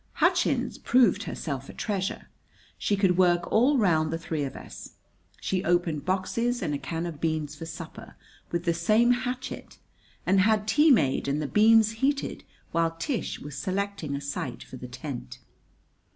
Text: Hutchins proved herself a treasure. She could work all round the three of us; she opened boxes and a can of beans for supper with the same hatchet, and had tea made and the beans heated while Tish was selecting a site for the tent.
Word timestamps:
Hutchins 0.13 0.79
proved 0.79 1.25
herself 1.25 1.69
a 1.69 1.73
treasure. 1.73 2.27
She 2.79 2.95
could 2.95 3.19
work 3.19 3.51
all 3.51 3.77
round 3.77 4.09
the 4.09 4.17
three 4.17 4.43
of 4.45 4.55
us; 4.55 4.93
she 5.39 5.63
opened 5.63 6.05
boxes 6.05 6.63
and 6.63 6.73
a 6.73 6.79
can 6.79 7.05
of 7.05 7.21
beans 7.21 7.53
for 7.53 7.67
supper 7.67 8.15
with 8.49 8.63
the 8.63 8.73
same 8.73 9.11
hatchet, 9.11 9.77
and 10.25 10.39
had 10.39 10.67
tea 10.67 10.89
made 10.89 11.27
and 11.27 11.39
the 11.39 11.45
beans 11.47 11.91
heated 12.01 12.43
while 12.71 12.95
Tish 12.97 13.37
was 13.41 13.55
selecting 13.55 14.15
a 14.15 14.21
site 14.21 14.63
for 14.63 14.75
the 14.77 14.87
tent. 14.87 15.37